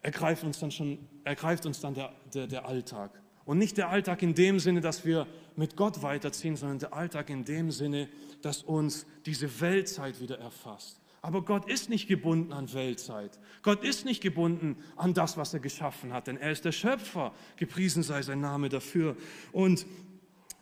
[0.00, 3.23] ergreift uns dann schon, ergreift uns dann der, der, der Alltag.
[3.44, 5.26] Und nicht der Alltag in dem Sinne, dass wir
[5.56, 8.08] mit Gott weiterziehen, sondern der Alltag in dem Sinne,
[8.42, 11.00] dass uns diese Weltzeit wieder erfasst.
[11.20, 13.38] Aber Gott ist nicht gebunden an Weltzeit.
[13.62, 17.32] Gott ist nicht gebunden an das, was er geschaffen hat, denn er ist der Schöpfer.
[17.56, 19.16] Gepriesen sei sein Name dafür.
[19.50, 19.86] Und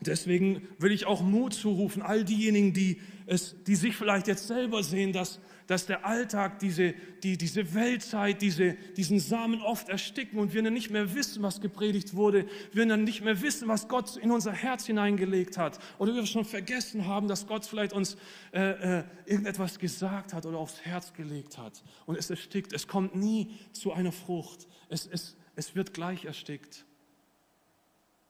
[0.01, 4.85] deswegen will ich auch Mut zurufen, all diejenigen, die, es, die sich vielleicht jetzt selber
[4.85, 10.55] sehen, dass dass der Alltag, diese, die, diese Weltzeit, diese, diesen Samen oft ersticken und
[10.55, 14.17] wir dann nicht mehr wissen, was gepredigt wurde, wir dann nicht mehr wissen, was Gott
[14.17, 18.17] in unser Herz hineingelegt hat oder wir schon vergessen haben, dass Gott vielleicht uns
[18.53, 22.73] äh, äh, irgendetwas gesagt hat oder aufs Herz gelegt hat und es erstickt.
[22.73, 24.67] Es kommt nie zu einer Frucht.
[24.89, 26.85] Es, es, es wird gleich erstickt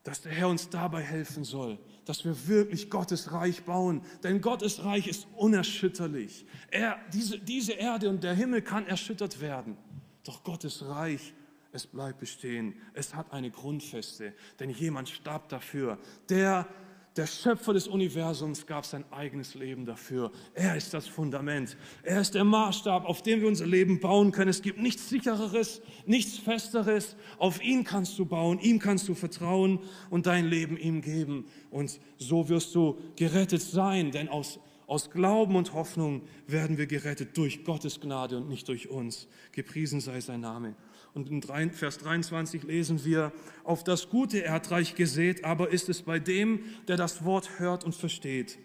[0.05, 4.03] dass der Herr uns dabei helfen soll, dass wir wirklich Gottes Reich bauen.
[4.25, 6.45] Denn Gottes Reich ist unerschütterlich.
[6.71, 9.77] Er, diese, diese Erde und der Himmel kann erschüttert werden.
[10.25, 11.35] Doch Gottes Reich,
[11.71, 12.75] es bleibt bestehen.
[12.95, 15.99] Es hat eine Grundfeste, denn jemand starb dafür.
[16.29, 16.69] Der
[17.17, 20.33] der Schöpfer des Universums gab sein eigenes Leben dafür.
[20.55, 21.77] Er ist das Fundament.
[22.03, 24.49] Er ist der Maßstab, auf dem wir unser Leben bauen können.
[24.49, 27.17] Es gibt nichts sichereres, nichts festeres.
[27.39, 31.45] Auf ihn kannst du bauen, ihm kannst du vertrauen und dein Leben ihm geben.
[31.71, 37.37] Und so wirst du gerettet sein, denn aus, aus Glauben und Hoffnung werden wir gerettet
[37.37, 39.29] durch Gottes Gnade und nicht durch uns.
[39.53, 40.75] Gepriesen sei sein Name.
[41.15, 43.33] Und in Vers 23 lesen wir,
[43.65, 47.95] auf das gute Erdreich gesät, aber ist es bei dem, der das Wort hört und
[47.95, 48.59] versteht.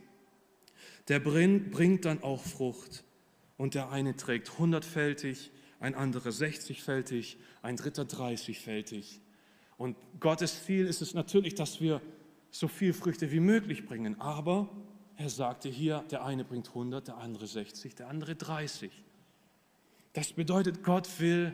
[1.09, 3.03] Der bringt dann auch Frucht.
[3.57, 9.19] Und der eine trägt hundertfältig, ein anderer sechzigfältig, ein dritter dreißigfältig.
[9.77, 12.01] Und Gottes Ziel ist es natürlich, dass wir
[12.49, 14.19] so viel Früchte wie möglich bringen.
[14.21, 14.69] Aber
[15.17, 18.91] er sagte hier, der eine bringt 100, der andere 60, der andere 30.
[20.13, 21.53] Das bedeutet, Gott will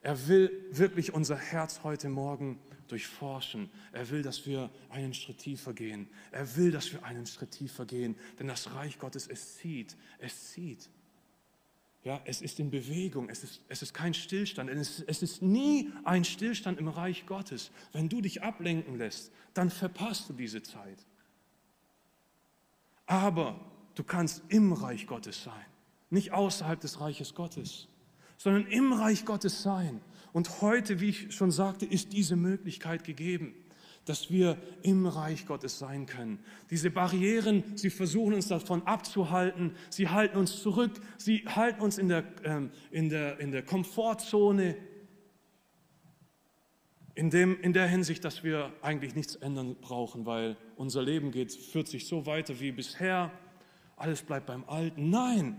[0.00, 3.68] er will wirklich unser Herz heute Morgen durchforschen.
[3.92, 6.08] Er will, dass wir einen Schritt tiefer gehen.
[6.30, 8.16] Er will, dass wir einen Schritt tiefer gehen.
[8.38, 9.96] Denn das Reich Gottes, es zieht.
[10.18, 10.88] Es zieht.
[12.04, 14.70] Ja, es ist in Bewegung, es ist, es ist kein Stillstand.
[14.70, 17.70] Es ist, es ist nie ein Stillstand im Reich Gottes.
[17.92, 21.04] Wenn du dich ablenken lässt, dann verpasst du diese Zeit.
[23.06, 23.60] Aber
[23.96, 25.66] du kannst im Reich Gottes sein,
[26.08, 27.88] nicht außerhalb des Reiches Gottes,
[28.38, 30.00] sondern im Reich Gottes sein.
[30.32, 33.54] Und heute, wie ich schon sagte, ist diese Möglichkeit gegeben
[34.08, 36.38] dass wir im Reich Gottes sein können.
[36.70, 42.08] Diese Barrieren, sie versuchen uns davon abzuhalten, sie halten uns zurück, sie halten uns in
[42.08, 44.76] der, ähm, in der, in der Komfortzone,
[47.14, 51.52] in, dem, in der Hinsicht, dass wir eigentlich nichts ändern brauchen, weil unser Leben geht,
[51.52, 53.30] führt sich so weiter wie bisher,
[53.96, 55.10] alles bleibt beim Alten.
[55.10, 55.56] Nein,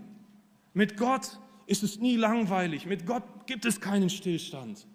[0.72, 1.38] mit Gott
[1.70, 4.88] ist es nie langweilig, mit Gott gibt es keinen Stillstand,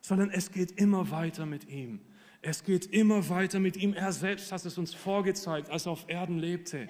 [0.00, 2.00] sondern es geht immer weiter mit ihm.
[2.42, 3.92] Es geht immer weiter mit ihm.
[3.92, 6.88] Er selbst hat es uns vorgezeigt, als er auf Erden lebte.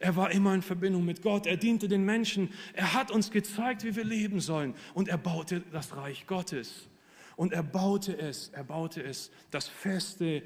[0.00, 1.46] Er war immer in Verbindung mit Gott.
[1.46, 2.50] Er diente den Menschen.
[2.74, 4.74] Er hat uns gezeigt, wie wir leben sollen.
[4.92, 6.88] Und er baute das Reich Gottes.
[7.36, 10.42] Und er baute es, er baute es, das feste,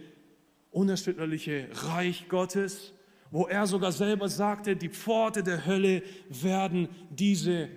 [0.71, 2.93] unerschütterliche Reich Gottes,
[3.33, 7.69] wo er sogar selber sagte, die Pforte der Hölle werden diese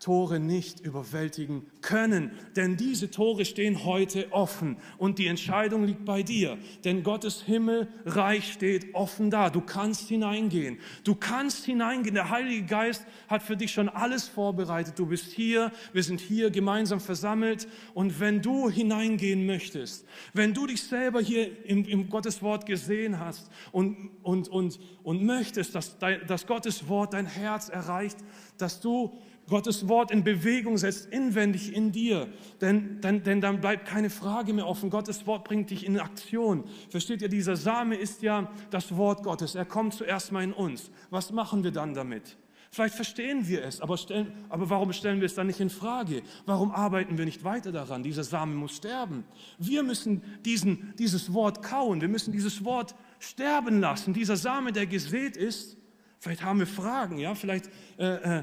[0.00, 2.30] Tore nicht überwältigen können.
[2.54, 6.56] Denn diese Tore stehen heute offen und die Entscheidung liegt bei dir.
[6.84, 9.50] Denn Gottes Himmelreich steht offen da.
[9.50, 10.78] Du kannst hineingehen.
[11.02, 12.14] Du kannst hineingehen.
[12.14, 14.98] Der Heilige Geist hat für dich schon alles vorbereitet.
[14.98, 17.66] Du bist hier, wir sind hier gemeinsam versammelt.
[17.92, 23.18] Und wenn du hineingehen möchtest, wenn du dich selber hier im, im Gottes Wort gesehen
[23.18, 28.18] hast und, und, und, und möchtest, dass, dein, dass Gottes Wort dein Herz erreicht,
[28.58, 32.28] dass du Gottes Wort in Bewegung setzt, inwendig in dir.
[32.60, 34.90] Denn, denn, denn dann bleibt keine Frage mehr offen.
[34.90, 36.64] Gottes Wort bringt dich in Aktion.
[36.90, 39.54] Versteht ihr, dieser Same ist ja das Wort Gottes.
[39.54, 40.90] Er kommt zuerst mal in uns.
[41.10, 42.36] Was machen wir dann damit?
[42.70, 46.22] Vielleicht verstehen wir es, aber, stellen, aber warum stellen wir es dann nicht in Frage?
[46.44, 48.02] Warum arbeiten wir nicht weiter daran?
[48.02, 49.24] Dieser Same muss sterben.
[49.58, 52.02] Wir müssen diesen, dieses Wort kauen.
[52.02, 54.12] Wir müssen dieses Wort sterben lassen.
[54.12, 55.78] Dieser Same, der gesät ist,
[56.18, 58.42] vielleicht haben wir Fragen, ja, vielleicht äh, äh,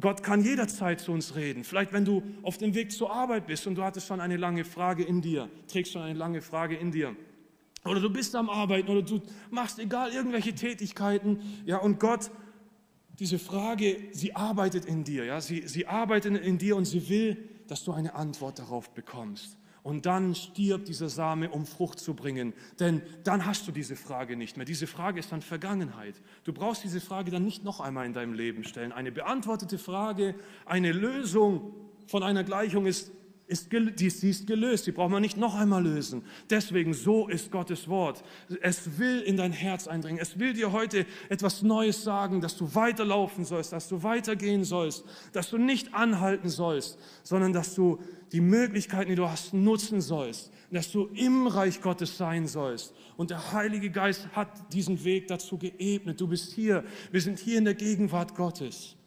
[0.00, 1.64] Gott kann jederzeit zu uns reden.
[1.64, 4.64] Vielleicht, wenn du auf dem Weg zur Arbeit bist und du hattest schon eine lange
[4.64, 7.16] Frage in dir, trägst schon eine lange Frage in dir.
[7.84, 11.40] Oder du bist am Arbeiten oder du machst egal irgendwelche Tätigkeiten.
[11.64, 12.30] Ja, und Gott,
[13.18, 15.24] diese Frage, sie arbeitet in dir.
[15.24, 19.57] Ja, sie, sie arbeitet in dir und sie will, dass du eine Antwort darauf bekommst.
[19.88, 22.52] Und dann stirbt dieser Same, um Frucht zu bringen.
[22.78, 24.66] Denn dann hast du diese Frage nicht mehr.
[24.66, 26.14] Diese Frage ist dann Vergangenheit.
[26.44, 28.92] Du brauchst diese Frage dann nicht noch einmal in deinem Leben stellen.
[28.92, 30.34] Eine beantwortete Frage,
[30.66, 31.72] eine Lösung
[32.06, 33.12] von einer Gleichung ist
[33.48, 36.22] ist, die, sie ist gelöst, die braucht man nicht noch einmal lösen.
[36.50, 38.22] Deswegen, so ist Gottes Wort.
[38.60, 40.20] Es will in dein Herz eindringen.
[40.20, 45.04] Es will dir heute etwas Neues sagen, dass du weiterlaufen sollst, dass du weitergehen sollst,
[45.32, 47.98] dass du nicht anhalten sollst, sondern dass du
[48.32, 52.92] die Möglichkeiten, die du hast, nutzen sollst, dass du im Reich Gottes sein sollst.
[53.16, 56.20] Und der Heilige Geist hat diesen Weg dazu geebnet.
[56.20, 56.84] Du bist hier.
[57.10, 58.97] Wir sind hier in der Gegenwart Gottes.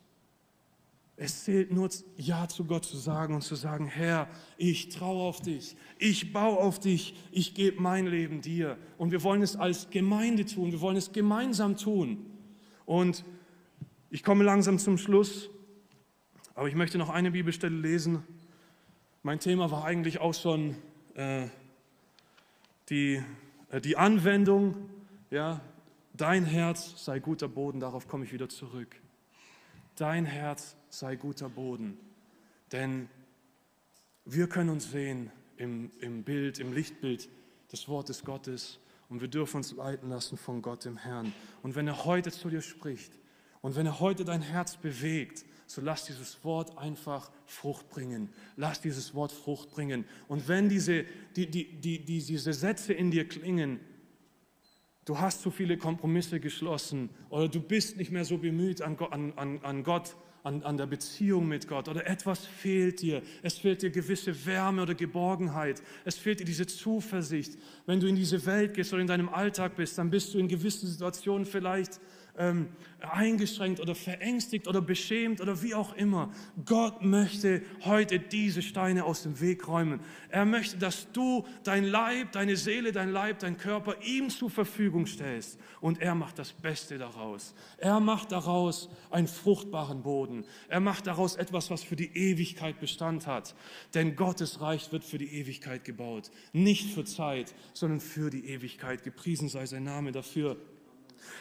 [1.24, 5.40] Es zählt nur, Ja zu Gott zu sagen und zu sagen, Herr, ich traue auf
[5.40, 8.76] dich, ich baue auf dich, ich gebe mein Leben dir.
[8.98, 12.26] Und wir wollen es als Gemeinde tun, wir wollen es gemeinsam tun.
[12.88, 13.24] Und
[14.10, 15.52] ich komme langsam zum Schluss,
[16.56, 18.24] aber ich möchte noch eine Bibelstelle lesen.
[19.22, 20.76] Mein Thema war eigentlich auch schon
[21.14, 21.46] äh,
[22.90, 23.22] die,
[23.70, 24.76] äh, die Anwendung,
[25.30, 25.62] ja,
[26.14, 28.96] dein Herz sei guter Boden, darauf komme ich wieder zurück.
[29.96, 31.97] Dein Herz sei guter Boden.
[32.71, 33.10] Denn
[34.25, 37.30] wir können uns sehen im, im Bild, im Lichtbild
[37.71, 41.34] des Wortes Gottes und wir dürfen uns leiten lassen von Gott, dem Herrn.
[41.63, 43.12] Und wenn er heute zu dir spricht
[43.62, 48.30] und wenn er heute dein Herz bewegt, so lass dieses Wort einfach Frucht bringen.
[48.58, 50.06] Lass dieses Wort Frucht bringen.
[50.27, 53.80] Und wenn diese, die, die, die, die, diese Sätze in dir klingen,
[55.06, 58.97] du hast zu viele Kompromisse geschlossen oder du bist nicht mehr so bemüht an,
[59.38, 63.21] an, an Gott, an, an der Beziehung mit Gott oder etwas fehlt dir.
[63.43, 65.82] Es fehlt dir gewisse Wärme oder Geborgenheit.
[66.06, 67.58] Es fehlt dir diese Zuversicht.
[67.86, 70.47] Wenn du in diese Welt gehst oder in deinem Alltag bist, dann bist du in
[70.47, 71.99] gewissen Situationen vielleicht
[72.38, 76.32] ähm, eingeschränkt oder verängstigt oder beschämt oder wie auch immer.
[76.65, 80.00] Gott möchte heute diese Steine aus dem Weg räumen.
[80.30, 85.08] Er möchte, dass du dein Leib, deine Seele, dein Leib, dein Körper ihm zur Verfügung
[85.08, 85.60] stellst.
[85.82, 87.56] Und er macht das Beste daraus.
[87.78, 90.46] Er macht daraus einen fruchtbaren Boden.
[90.70, 93.56] Er macht daraus etwas, was für die Ewigkeit Bestand hat.
[93.94, 96.32] Denn Gottes Reich wird für die Ewigkeit gebaut.
[96.54, 99.04] Nicht für Zeit, sondern für die Ewigkeit.
[99.04, 100.58] Gepriesen sei sein Name dafür.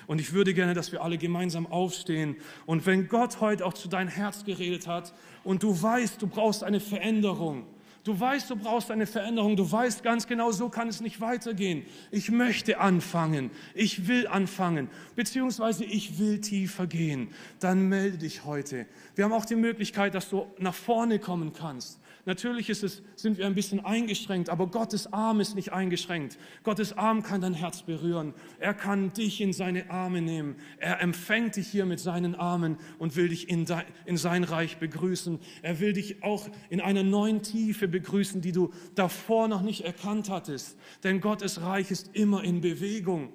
[0.06, 2.36] Und ich würde gerne, dass wir alle gemeinsam aufstehen.
[2.66, 5.14] Und wenn Gott heute auch zu dein Herz geredet hat
[5.44, 7.66] und du weißt, du brauchst eine Veränderung,
[8.02, 9.56] Du weißt, du brauchst eine Veränderung.
[9.56, 11.84] Du weißt ganz genau, so kann es nicht weitergehen.
[12.10, 13.50] Ich möchte anfangen.
[13.74, 14.88] Ich will anfangen.
[15.16, 17.28] Beziehungsweise ich will tiefer gehen.
[17.58, 18.86] Dann melde dich heute.
[19.16, 21.99] Wir haben auch die Möglichkeit, dass du nach vorne kommen kannst.
[22.26, 26.38] Natürlich ist es, sind wir ein bisschen eingeschränkt, aber Gottes Arm ist nicht eingeschränkt.
[26.64, 28.34] Gottes Arm kann dein Herz berühren.
[28.58, 30.56] Er kann dich in seine Arme nehmen.
[30.78, 34.76] Er empfängt dich hier mit seinen Armen und will dich in, de, in sein Reich
[34.76, 35.38] begrüßen.
[35.62, 40.28] Er will dich auch in einer neuen Tiefe begrüßen, die du davor noch nicht erkannt
[40.28, 40.76] hattest.
[41.02, 43.32] Denn Gottes Reich ist immer in Bewegung.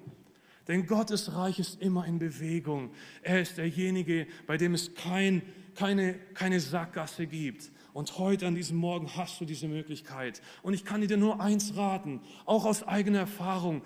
[0.67, 2.91] Denn Gottes Reich ist immer in Bewegung.
[3.21, 5.43] Er ist derjenige, bei dem es kein,
[5.75, 7.71] keine, keine Sackgasse gibt.
[7.95, 10.41] Und heute an diesem Morgen hast du diese Möglichkeit.
[10.63, 13.83] Und ich kann dir nur eins raten, auch aus eigener Erfahrung.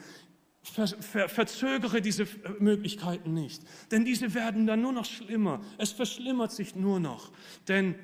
[0.64, 2.26] Ver, ver, verzögere diese
[2.58, 5.62] Möglichkeiten nicht, denn diese werden dann nur noch schlimmer.
[5.78, 7.32] Es verschlimmert sich nur noch,
[7.68, 7.96] denn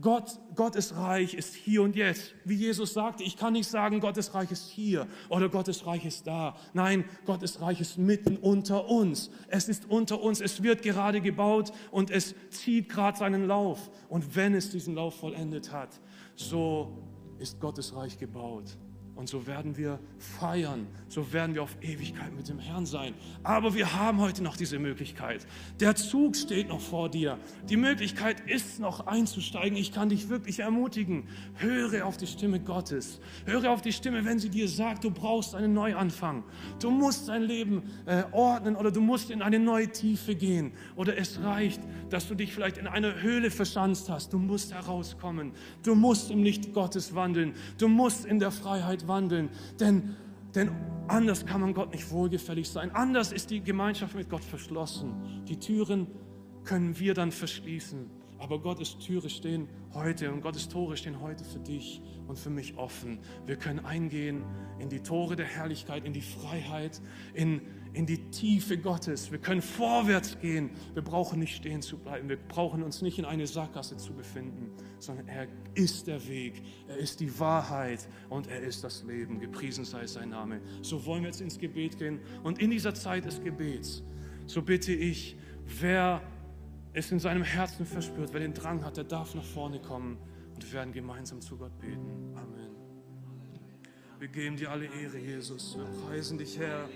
[0.00, 2.34] Gott, Gottes Reich ist hier und jetzt.
[2.44, 6.26] Wie Jesus sagte, ich kann nicht sagen, Gottes Reich ist hier oder Gottes Reich ist
[6.26, 6.56] da.
[6.72, 9.30] Nein, Gottes Reich ist mitten unter uns.
[9.48, 10.40] Es ist unter uns.
[10.40, 13.90] Es wird gerade gebaut und es zieht gerade seinen Lauf.
[14.08, 16.00] Und wenn es diesen Lauf vollendet hat,
[16.34, 16.98] so
[17.38, 18.76] ist Gottes Reich gebaut.
[19.16, 23.14] Und so werden wir feiern, so werden wir auf Ewigkeit mit dem Herrn sein.
[23.44, 25.46] Aber wir haben heute noch diese Möglichkeit.
[25.78, 27.38] Der Zug steht noch vor dir.
[27.68, 29.78] Die Möglichkeit ist noch einzusteigen.
[29.78, 31.28] Ich kann dich wirklich ermutigen.
[31.54, 33.20] Höre auf die Stimme Gottes.
[33.46, 36.42] Höre auf die Stimme, wenn sie dir sagt, du brauchst einen Neuanfang.
[36.80, 40.72] Du musst dein Leben äh, ordnen oder du musst in eine neue Tiefe gehen.
[40.96, 44.32] Oder es reicht, dass du dich vielleicht in einer Höhle verschanzt hast.
[44.32, 45.52] Du musst herauskommen.
[45.84, 47.54] Du musst im Licht Gottes wandeln.
[47.78, 49.50] Du musst in der Freiheit wandeln.
[49.80, 50.16] Denn,
[50.54, 50.70] denn
[51.08, 52.90] anders kann man Gott nicht wohlgefällig sein.
[52.92, 55.44] Anders ist die Gemeinschaft mit Gott verschlossen.
[55.48, 56.06] Die Türen
[56.64, 58.10] können wir dann verschließen.
[58.38, 62.76] Aber Gottes Türe stehen heute und Gottes Tore stehen heute für dich und für mich
[62.76, 63.18] offen.
[63.46, 64.44] Wir können eingehen
[64.78, 67.00] in die Tore der Herrlichkeit, in die Freiheit,
[67.32, 67.60] in,
[67.92, 69.30] in die Tiefe Gottes.
[69.30, 70.70] Wir können vorwärts gehen.
[70.94, 72.28] Wir brauchen nicht stehen zu bleiben.
[72.28, 76.62] Wir brauchen uns nicht in eine Sackgasse zu befinden, sondern er ist der Weg.
[76.88, 79.38] Er ist die Wahrheit und er ist das Leben.
[79.38, 80.60] Gepriesen sei sein Name.
[80.82, 82.20] So wollen wir jetzt ins Gebet gehen.
[82.42, 84.02] Und in dieser Zeit des Gebets,
[84.46, 85.36] so bitte ich,
[85.80, 86.20] wer
[86.94, 90.16] es in seinem Herzen verspürt, wer den Drang hat, der darf nach vorne kommen
[90.54, 92.32] und wir werden gemeinsam zu Gott beten.
[92.36, 92.70] Amen.
[94.20, 95.76] Wir geben dir alle Ehre, Jesus.
[95.76, 96.88] Wir preisen dich, Herr,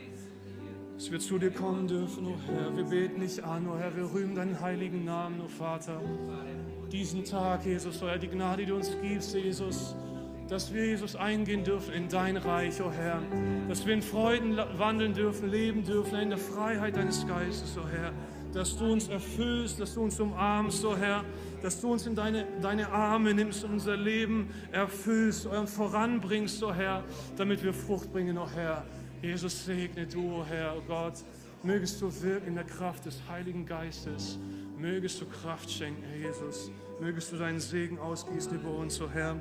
[0.95, 2.75] dass wir zu dir kommen dürfen, oh Herr.
[2.77, 3.95] Wir beten dich an, oh Herr.
[3.95, 6.01] Wir rühmen deinen heiligen Namen, oh Vater.
[6.93, 9.95] Diesen Tag, Jesus, oh Herr, die Gnade, die du uns gibst, Jesus
[10.49, 13.21] dass wir, Jesus, eingehen dürfen in dein Reich, oh Herr.
[13.69, 18.15] Dass wir in Freuden wandeln dürfen, leben dürfen, in der Freiheit deines Geistes, oh Herr
[18.59, 21.25] dass du uns erfüllst, dass du uns umarmst, oh Herr,
[21.63, 26.75] dass du uns in deine, deine Arme nimmst und unser Leben erfüllst und voranbringst, oh
[26.75, 27.05] Herr,
[27.37, 28.85] damit wir Frucht bringen, oh Herr.
[29.23, 31.23] Jesus segne du, oh Herr, oh Gott.
[31.63, 34.41] Mögest du wirken in der Kraft des Heiligen Geistes.
[34.77, 36.73] Mögest du Kraft schenken, Herr Jesus.
[37.01, 39.41] Mögest du deinen Segen ausgießen über uns, oh Herr,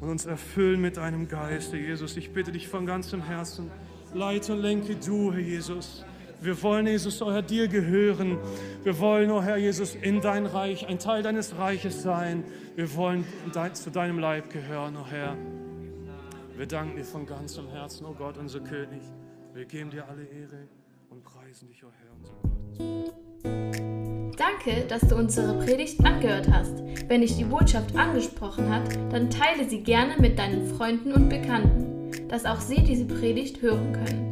[0.00, 2.16] und uns erfüllen mit deinem Geist, Herr Jesus.
[2.16, 3.70] Ich bitte dich von ganzem Herzen,
[4.12, 6.04] leite und lenke du, Herr Jesus.
[6.42, 8.36] Wir wollen, Jesus, Herr, dir gehören.
[8.82, 12.42] Wir wollen, oh Herr Jesus, in dein Reich, ein Teil deines Reiches sein.
[12.74, 13.24] Wir wollen
[13.74, 15.36] zu deinem Leib gehören, oh Herr.
[16.56, 19.02] Wir danken dir von ganzem Herzen, oh Gott, unser König.
[19.54, 20.66] Wir geben dir alle Ehre
[21.10, 22.32] und preisen dich, oh Herr, unser Gott.
[24.36, 26.82] Danke, dass du unsere Predigt angehört hast.
[27.06, 32.10] Wenn dich die Botschaft angesprochen hat, dann teile sie gerne mit deinen Freunden und Bekannten,
[32.28, 34.31] dass auch sie diese Predigt hören können.